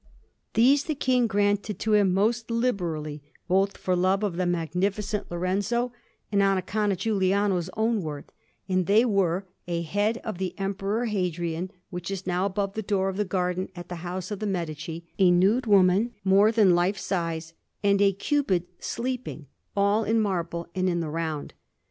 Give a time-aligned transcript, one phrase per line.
[0.55, 5.91] These the King granted to him most liberally, both for love of the Magnificent Lorenzo
[6.31, 8.31] and on account of Giuliano's own worth;
[8.67, 13.09] and they were a head of the Emperor Hadrian, which is now above the door
[13.09, 16.97] of the garden at the house of the Medici, a nude woman, more than life
[16.97, 19.45] size, and a Cupid sleeping,
[19.77, 21.53] all in marble and in the round.